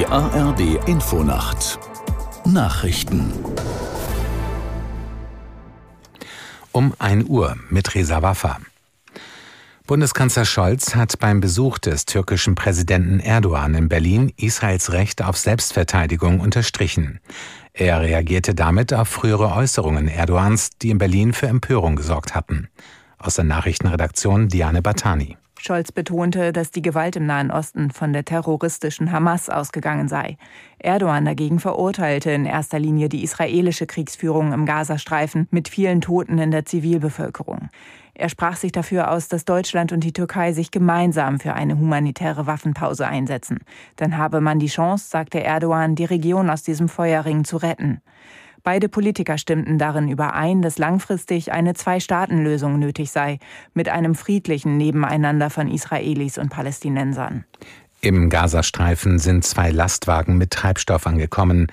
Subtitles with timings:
[0.00, 1.78] Die ARD Infonacht
[2.46, 3.34] Nachrichten
[6.72, 8.60] um 1 Uhr mit Resa Waffa.
[9.86, 16.40] Bundeskanzler Scholz hat beim Besuch des türkischen Präsidenten Erdogan in Berlin Israels Recht auf Selbstverteidigung
[16.40, 17.20] unterstrichen.
[17.74, 22.70] Er reagierte damit auf frühere Äußerungen Erdogans, die in Berlin für Empörung gesorgt hatten.
[23.18, 25.36] Aus der Nachrichtenredaktion Diane Batani.
[25.62, 30.38] Scholz betonte, dass die Gewalt im Nahen Osten von der terroristischen Hamas ausgegangen sei.
[30.78, 36.50] Erdogan dagegen verurteilte in erster Linie die israelische Kriegsführung im Gazastreifen mit vielen Toten in
[36.50, 37.68] der Zivilbevölkerung.
[38.14, 42.46] Er sprach sich dafür aus, dass Deutschland und die Türkei sich gemeinsam für eine humanitäre
[42.46, 43.58] Waffenpause einsetzen.
[43.96, 48.00] Dann habe man die Chance, sagte Erdogan, die Region aus diesem Feuerring zu retten.
[48.62, 53.38] Beide Politiker stimmten darin überein, dass langfristig eine Zwei-Staaten-Lösung nötig sei,
[53.74, 57.44] mit einem friedlichen Nebeneinander von Israelis und Palästinensern.
[58.02, 61.66] Im Gazastreifen sind zwei Lastwagen mit Treibstoff angekommen.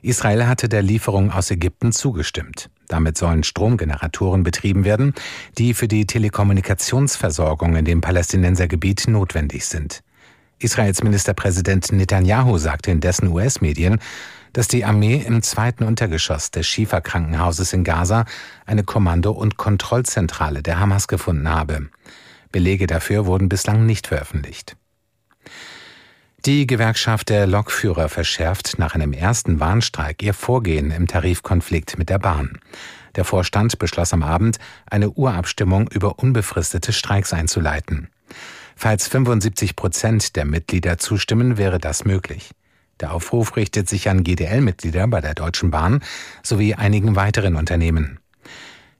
[0.00, 2.70] Israel hatte der Lieferung aus Ägypten zugestimmt.
[2.88, 5.14] Damit sollen Stromgeneratoren betrieben werden,
[5.58, 10.02] die für die Telekommunikationsversorgung in dem Palästinensergebiet notwendig sind.
[10.58, 13.98] Israels Ministerpräsident Netanyahu sagte in dessen US-Medien,
[14.52, 18.24] dass die Armee im zweiten Untergeschoss des Schieferkrankenhauses in Gaza
[18.66, 21.88] eine Kommando- und Kontrollzentrale der Hamas gefunden habe.
[22.50, 24.76] Belege dafür wurden bislang nicht veröffentlicht.
[26.44, 32.18] Die Gewerkschaft der Lokführer verschärft nach einem ersten Warnstreik ihr Vorgehen im Tarifkonflikt mit der
[32.18, 32.58] Bahn.
[33.14, 34.58] Der Vorstand beschloss am Abend,
[34.90, 38.08] eine Urabstimmung über unbefristete Streiks einzuleiten.
[38.74, 42.50] Falls 75 Prozent der Mitglieder zustimmen, wäre das möglich.
[43.02, 46.02] Der Aufruf richtet sich an GDL-Mitglieder bei der Deutschen Bahn
[46.44, 48.20] sowie einigen weiteren Unternehmen.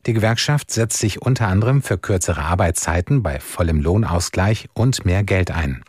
[0.06, 5.52] Die Gewerkschaft setzt sich unter anderem für kürzere Arbeitszeiten bei vollem Lohnausgleich und mehr Geld
[5.52, 5.84] ein.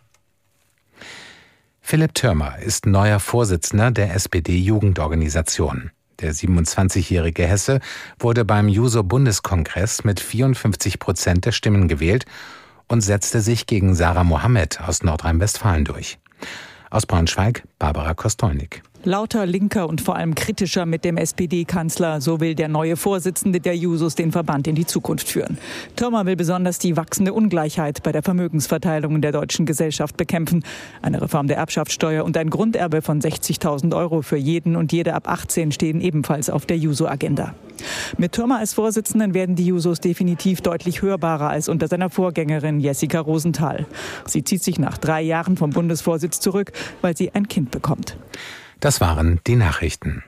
[1.81, 5.90] Philipp Türmer ist neuer Vorsitzender der SPD-Jugendorganisation.
[6.19, 7.80] Der 27-jährige Hesse
[8.19, 12.25] wurde beim Juso-Bundeskongress mit 54 Prozent der Stimmen gewählt
[12.88, 16.19] und setzte sich gegen Sarah Mohammed aus Nordrhein-Westfalen durch.
[16.94, 18.84] Aus Braunschweig, Barbara Kostolnik.
[19.06, 23.75] Lauter linker und vor allem kritischer mit dem SPD-Kanzler, so will der neue Vorsitzende der
[23.75, 25.58] Jusos den Verband in die Zukunft führen.
[25.97, 30.63] Thürmer will besonders die wachsende Ungleichheit bei der Vermögensverteilung in der deutschen Gesellschaft bekämpfen.
[31.02, 35.28] Eine Reform der Erbschaftssteuer und ein Grunderbe von 60.000 Euro für jeden und jede ab
[35.28, 37.56] 18 stehen ebenfalls auf der Juso-Agenda.
[38.18, 43.19] Mit Thürmer als Vorsitzenden werden die Jusos definitiv deutlich hörbarer als unter seiner Vorgängerin Jessica
[43.19, 43.86] Rosenthal.
[44.25, 46.72] Sie zieht sich nach drei Jahren vom Bundesvorsitz zurück,
[47.02, 48.16] weil sie ein Kind bekommt.
[48.83, 50.25] Das waren die Nachrichten.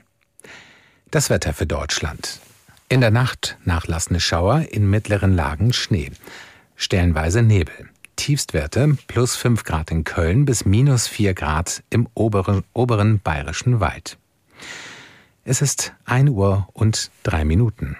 [1.10, 2.40] Das Wetter für Deutschland.
[2.88, 6.10] In der Nacht nachlassende Schauer, in mittleren Lagen Schnee.
[6.74, 7.90] Stellenweise Nebel.
[8.16, 14.16] Tiefstwerte plus 5 Grad in Köln bis minus 4 Grad im oberen, oberen bayerischen Wald.
[15.44, 17.98] Es ist 1 Uhr und 3 Minuten.